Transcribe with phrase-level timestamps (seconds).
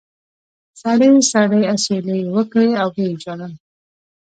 [0.81, 3.53] سړې سړې اسوېلې یې وکړې او و یې ژړل.